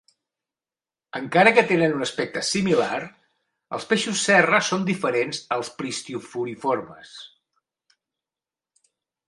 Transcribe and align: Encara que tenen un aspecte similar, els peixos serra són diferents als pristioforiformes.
Encara 1.17 1.51
que 1.57 1.63
tenen 1.71 1.93
un 1.97 2.05
aspecte 2.05 2.43
similar, 2.47 2.97
els 3.79 3.87
peixos 3.93 4.25
serra 4.31 4.63
són 4.71 4.89
diferents 4.89 5.43
als 5.59 5.71
pristioforiformes. 5.83 7.15